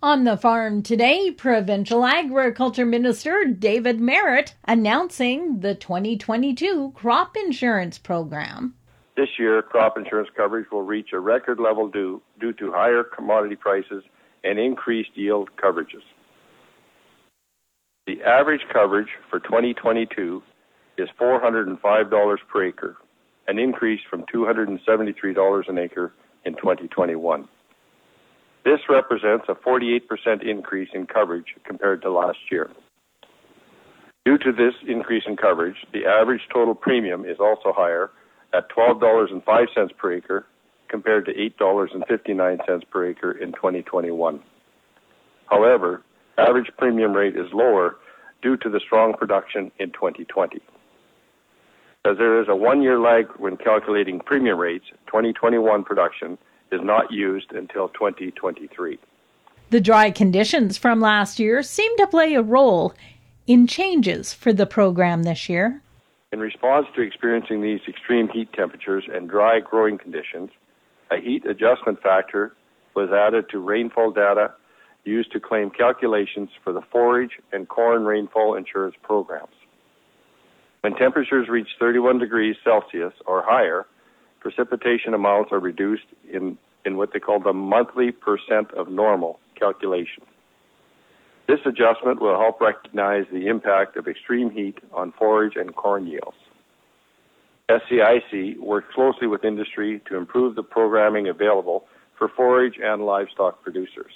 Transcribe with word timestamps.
On 0.00 0.22
the 0.22 0.36
farm 0.36 0.84
today, 0.84 1.32
Provincial 1.32 2.04
Agriculture 2.04 2.86
Minister 2.86 3.44
David 3.46 3.98
Marit 3.98 4.54
announcing 4.64 5.58
the 5.58 5.74
2022 5.74 6.92
crop 6.94 7.36
insurance 7.36 7.98
program. 7.98 8.74
This 9.16 9.30
year, 9.40 9.60
crop 9.60 9.98
insurance 9.98 10.28
coverage 10.36 10.70
will 10.70 10.82
reach 10.82 11.08
a 11.12 11.18
record 11.18 11.58
level 11.58 11.88
due, 11.88 12.22
due 12.38 12.52
to 12.52 12.70
higher 12.70 13.02
commodity 13.02 13.56
prices 13.56 14.04
and 14.44 14.56
increased 14.56 15.10
yield 15.16 15.48
coverages. 15.60 16.06
The 18.06 18.22
average 18.22 18.62
coverage 18.72 19.10
for 19.28 19.40
2022 19.40 20.40
is 20.98 21.08
$405 21.20 22.38
per 22.48 22.64
acre, 22.64 22.96
an 23.48 23.58
increase 23.58 24.00
from 24.08 24.24
$273 24.32 25.68
an 25.68 25.78
acre 25.78 26.12
in 26.44 26.54
2021. 26.54 27.48
This 28.64 28.80
represents 28.88 29.46
a 29.48 29.54
48% 29.54 30.42
increase 30.42 30.90
in 30.92 31.06
coverage 31.06 31.54
compared 31.64 32.02
to 32.02 32.10
last 32.10 32.38
year. 32.50 32.70
Due 34.24 34.38
to 34.38 34.52
this 34.52 34.74
increase 34.86 35.22
in 35.26 35.36
coverage, 35.36 35.76
the 35.92 36.04
average 36.04 36.42
total 36.52 36.74
premium 36.74 37.24
is 37.24 37.38
also 37.40 37.72
higher 37.72 38.10
at 38.52 38.68
$12.05 38.70 39.96
per 39.96 40.12
acre 40.12 40.46
compared 40.88 41.24
to 41.26 41.32
$8.59 41.32 42.90
per 42.90 43.06
acre 43.06 43.32
in 43.32 43.52
2021. 43.52 44.40
However, 45.46 46.02
average 46.36 46.70
premium 46.76 47.12
rate 47.12 47.36
is 47.36 47.46
lower 47.52 47.96
due 48.42 48.56
to 48.58 48.68
the 48.68 48.80
strong 48.84 49.14
production 49.14 49.70
in 49.78 49.90
2020. 49.92 50.60
As 52.04 52.16
there 52.16 52.40
is 52.40 52.48
a 52.48 52.56
one-year 52.56 52.98
lag 52.98 53.26
when 53.38 53.56
calculating 53.56 54.20
premium 54.20 54.58
rates, 54.58 54.86
2021 55.06 55.84
production 55.84 56.38
is 56.72 56.80
not 56.82 57.10
used 57.12 57.52
until 57.52 57.88
2023. 57.90 58.98
The 59.70 59.80
dry 59.80 60.10
conditions 60.10 60.78
from 60.78 61.00
last 61.00 61.38
year 61.38 61.62
seem 61.62 61.96
to 61.98 62.06
play 62.06 62.34
a 62.34 62.42
role 62.42 62.94
in 63.46 63.66
changes 63.66 64.32
for 64.32 64.52
the 64.52 64.66
program 64.66 65.22
this 65.22 65.48
year. 65.48 65.82
In 66.32 66.40
response 66.40 66.86
to 66.94 67.02
experiencing 67.02 67.62
these 67.62 67.80
extreme 67.88 68.28
heat 68.28 68.52
temperatures 68.52 69.04
and 69.12 69.28
dry 69.28 69.60
growing 69.60 69.98
conditions, 69.98 70.50
a 71.10 71.16
heat 71.16 71.46
adjustment 71.46 72.02
factor 72.02 72.54
was 72.94 73.10
added 73.10 73.48
to 73.50 73.58
rainfall 73.58 74.10
data 74.10 74.52
used 75.04 75.32
to 75.32 75.40
claim 75.40 75.70
calculations 75.70 76.50
for 76.62 76.72
the 76.72 76.82
forage 76.92 77.32
and 77.52 77.68
corn 77.68 78.04
rainfall 78.04 78.54
insurance 78.54 78.94
programs. 79.02 79.54
When 80.82 80.94
temperatures 80.94 81.48
reach 81.48 81.68
31 81.80 82.18
degrees 82.18 82.56
Celsius 82.62 83.14
or 83.26 83.42
higher, 83.42 83.86
precipitation 84.50 85.12
amounts 85.12 85.52
are 85.52 85.60
reduced 85.60 86.06
in, 86.32 86.56
in 86.86 86.96
what 86.96 87.12
they 87.12 87.18
call 87.18 87.38
the 87.38 87.52
monthly 87.52 88.10
percent 88.10 88.72
of 88.72 88.88
normal 88.88 89.38
calculation. 89.58 90.22
This 91.46 91.60
adjustment 91.66 92.20
will 92.20 92.38
help 92.38 92.60
recognize 92.60 93.24
the 93.30 93.46
impact 93.46 93.96
of 93.96 94.08
extreme 94.08 94.50
heat 94.50 94.78
on 94.92 95.12
forage 95.18 95.56
and 95.56 95.74
corn 95.76 96.06
yields. 96.06 96.36
SCIC 97.70 98.58
worked 98.58 98.92
closely 98.94 99.26
with 99.26 99.44
industry 99.44 100.00
to 100.08 100.16
improve 100.16 100.54
the 100.54 100.62
programming 100.62 101.28
available 101.28 101.84
for 102.16 102.28
forage 102.28 102.78
and 102.82 103.04
livestock 103.04 103.62
producers. 103.62 104.12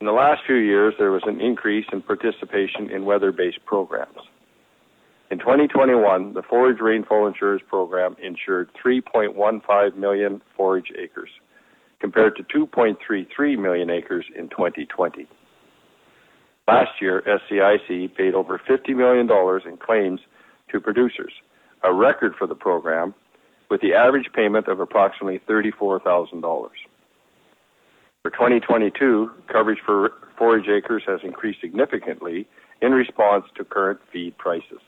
In 0.00 0.06
the 0.06 0.12
last 0.12 0.42
few 0.46 0.56
years, 0.56 0.94
there 0.98 1.10
was 1.10 1.22
an 1.26 1.40
increase 1.40 1.86
in 1.92 2.02
participation 2.02 2.90
in 2.90 3.06
weather 3.06 3.32
based 3.32 3.64
programs. 3.64 4.19
In 5.30 5.38
2021, 5.38 6.34
the 6.34 6.42
Forage 6.42 6.80
Rainfall 6.80 7.28
Insurance 7.28 7.62
Program 7.68 8.16
insured 8.20 8.68
3.15 8.84 9.96
million 9.96 10.42
forage 10.56 10.90
acres, 10.98 11.30
compared 12.00 12.34
to 12.34 12.42
2.33 12.42 13.56
million 13.56 13.90
acres 13.90 14.24
in 14.36 14.48
2020. 14.48 15.28
Last 16.66 16.90
year, 17.00 17.22
SCIC 17.24 18.16
paid 18.16 18.34
over 18.34 18.60
$50 18.68 18.96
million 18.96 19.30
in 19.68 19.76
claims 19.76 20.20
to 20.72 20.80
producers, 20.80 21.32
a 21.84 21.94
record 21.94 22.32
for 22.36 22.48
the 22.48 22.56
program, 22.56 23.14
with 23.70 23.80
the 23.82 23.94
average 23.94 24.30
payment 24.34 24.66
of 24.66 24.80
approximately 24.80 25.40
$34,000. 25.48 26.42
For 28.22 28.30
2022, 28.30 29.30
coverage 29.46 29.78
for 29.86 30.10
forage 30.36 30.68
acres 30.68 31.04
has 31.06 31.20
increased 31.22 31.60
significantly 31.60 32.48
in 32.82 32.90
response 32.90 33.44
to 33.56 33.64
current 33.64 34.00
feed 34.12 34.36
prices. 34.36 34.80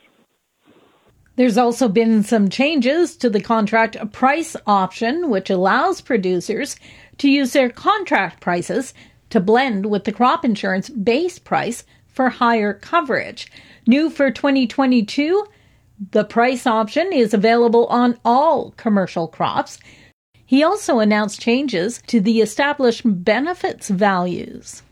There's 1.36 1.56
also 1.56 1.88
been 1.88 2.22
some 2.22 2.50
changes 2.50 3.16
to 3.16 3.30
the 3.30 3.40
contract 3.40 3.96
price 4.12 4.54
option, 4.66 5.30
which 5.30 5.48
allows 5.48 6.02
producers 6.02 6.76
to 7.18 7.30
use 7.30 7.52
their 7.54 7.70
contract 7.70 8.40
prices 8.40 8.92
to 9.30 9.40
blend 9.40 9.86
with 9.86 10.04
the 10.04 10.12
crop 10.12 10.44
insurance 10.44 10.90
base 10.90 11.38
price 11.38 11.84
for 12.06 12.28
higher 12.28 12.74
coverage. 12.74 13.50
New 13.86 14.10
for 14.10 14.30
2022, 14.30 15.46
the 16.10 16.24
price 16.24 16.66
option 16.66 17.12
is 17.12 17.32
available 17.32 17.86
on 17.86 18.18
all 18.24 18.72
commercial 18.72 19.26
crops. 19.26 19.78
He 20.44 20.62
also 20.62 20.98
announced 20.98 21.40
changes 21.40 22.02
to 22.08 22.20
the 22.20 22.42
established 22.42 23.02
benefits 23.04 23.88
values. 23.88 24.82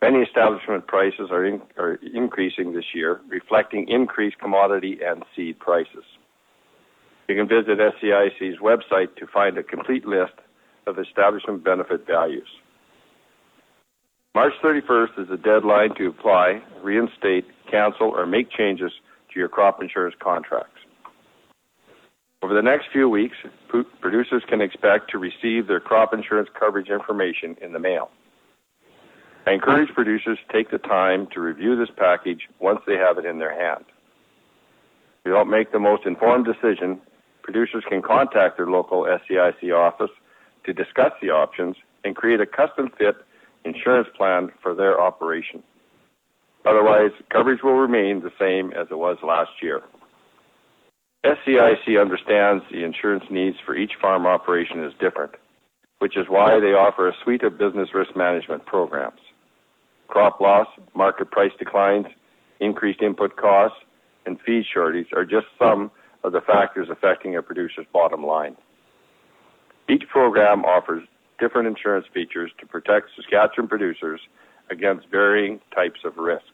Many 0.00 0.18
establishment 0.20 0.86
prices 0.86 1.28
are, 1.30 1.44
in, 1.44 1.60
are 1.76 1.98
increasing 2.14 2.72
this 2.72 2.94
year, 2.94 3.20
reflecting 3.28 3.88
increased 3.88 4.38
commodity 4.38 4.98
and 5.04 5.24
seed 5.34 5.58
prices. 5.58 6.04
You 7.28 7.34
can 7.34 7.48
visit 7.48 7.78
SCIC's 7.78 8.58
website 8.60 9.16
to 9.16 9.26
find 9.26 9.58
a 9.58 9.62
complete 9.62 10.06
list 10.06 10.34
of 10.86 10.98
establishment 10.98 11.64
benefit 11.64 12.06
values. 12.06 12.48
March 14.34 14.52
31st 14.62 15.22
is 15.22 15.28
the 15.28 15.36
deadline 15.36 15.94
to 15.96 16.06
apply, 16.06 16.62
reinstate, 16.82 17.44
cancel, 17.70 18.08
or 18.08 18.24
make 18.24 18.50
changes 18.50 18.92
to 19.32 19.40
your 19.40 19.48
crop 19.48 19.82
insurance 19.82 20.14
contracts. 20.22 20.78
Over 22.42 22.54
the 22.54 22.62
next 22.62 22.86
few 22.92 23.08
weeks, 23.08 23.36
producers 24.00 24.44
can 24.48 24.60
expect 24.60 25.10
to 25.10 25.18
receive 25.18 25.66
their 25.66 25.80
crop 25.80 26.14
insurance 26.14 26.48
coverage 26.58 26.88
information 26.88 27.56
in 27.60 27.72
the 27.72 27.80
mail. 27.80 28.10
I 29.48 29.52
encourage 29.52 29.88
producers 29.94 30.38
to 30.46 30.52
take 30.52 30.70
the 30.70 30.76
time 30.76 31.26
to 31.32 31.40
review 31.40 31.74
this 31.74 31.88
package 31.96 32.42
once 32.60 32.80
they 32.86 32.96
have 32.96 33.16
it 33.16 33.24
in 33.24 33.38
their 33.38 33.58
hand. 33.58 33.82
If 35.20 35.24
you 35.24 35.32
don't 35.32 35.48
make 35.48 35.72
the 35.72 35.78
most 35.78 36.04
informed 36.04 36.44
decision, 36.44 37.00
producers 37.40 37.82
can 37.88 38.02
contact 38.02 38.58
their 38.58 38.66
local 38.66 39.04
SCIC 39.04 39.74
office 39.74 40.10
to 40.66 40.74
discuss 40.74 41.12
the 41.22 41.30
options 41.30 41.76
and 42.04 42.14
create 42.14 42.42
a 42.42 42.46
custom 42.46 42.90
fit 42.98 43.16
insurance 43.64 44.08
plan 44.14 44.50
for 44.62 44.74
their 44.74 45.00
operation. 45.00 45.62
Otherwise, 46.66 47.12
coverage 47.30 47.62
will 47.62 47.72
remain 47.72 48.20
the 48.20 48.32
same 48.38 48.70
as 48.72 48.88
it 48.90 48.98
was 48.98 49.16
last 49.22 49.62
year. 49.62 49.80
SCIC 51.24 51.98
understands 51.98 52.64
the 52.70 52.84
insurance 52.84 53.24
needs 53.30 53.56
for 53.64 53.74
each 53.74 53.92
farm 53.98 54.26
operation 54.26 54.84
is 54.84 54.92
different, 55.00 55.32
which 56.00 56.18
is 56.18 56.26
why 56.28 56.60
they 56.60 56.74
offer 56.74 57.08
a 57.08 57.14
suite 57.24 57.42
of 57.42 57.56
business 57.56 57.94
risk 57.94 58.14
management 58.14 58.66
programs 58.66 59.20
crop 60.08 60.40
loss, 60.40 60.66
market 60.94 61.30
price 61.30 61.52
declines, 61.58 62.06
increased 62.60 63.02
input 63.02 63.36
costs, 63.36 63.78
and 64.26 64.40
feed 64.44 64.64
shortage 64.72 65.08
are 65.14 65.24
just 65.24 65.46
some 65.58 65.90
of 66.24 66.32
the 66.32 66.40
factors 66.40 66.88
affecting 66.90 67.36
a 67.36 67.42
producer's 67.42 67.86
bottom 67.92 68.24
line. 68.24 68.56
Each 69.88 70.02
program 70.08 70.64
offers 70.64 71.04
different 71.38 71.68
insurance 71.68 72.06
features 72.12 72.50
to 72.58 72.66
protect 72.66 73.10
Saskatchewan 73.16 73.68
producers 73.68 74.20
against 74.70 75.08
varying 75.08 75.60
types 75.74 76.00
of 76.04 76.16
risk. 76.16 76.44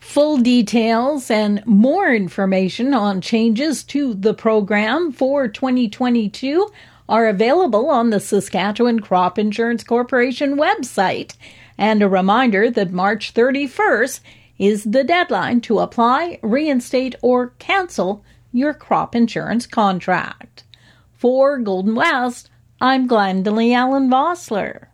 Full 0.00 0.38
details 0.38 1.30
and 1.30 1.64
more 1.66 2.14
information 2.14 2.94
on 2.94 3.20
changes 3.20 3.82
to 3.84 4.14
the 4.14 4.34
program 4.34 5.12
for 5.12 5.48
2022 5.48 6.70
are 7.08 7.26
available 7.26 7.90
on 7.90 8.10
the 8.10 8.20
Saskatchewan 8.20 9.00
Crop 9.00 9.38
Insurance 9.38 9.84
Corporation 9.84 10.56
website 10.56 11.36
and 11.76 12.02
a 12.02 12.08
reminder 12.08 12.70
that 12.70 12.92
March 12.92 13.34
31st 13.34 14.20
is 14.58 14.84
the 14.84 15.04
deadline 15.04 15.60
to 15.62 15.80
apply, 15.80 16.38
reinstate, 16.42 17.14
or 17.20 17.48
cancel 17.58 18.24
your 18.52 18.72
crop 18.72 19.14
insurance 19.14 19.66
contract. 19.66 20.62
For 21.12 21.58
Golden 21.58 21.94
West, 21.94 22.50
I'm 22.80 23.08
Glendalee 23.08 23.74
Allen 23.74 24.08
Vossler. 24.08 24.86